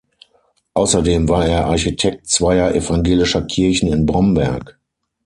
Außerdem 0.73 1.29
war 1.29 1.45
er 1.45 1.67
Architekt 1.67 2.25
zweier 2.27 2.73
evangelischer 2.73 3.43
Kirchen 3.43 3.93
in 3.93 4.07
Bromberg. 4.07 4.79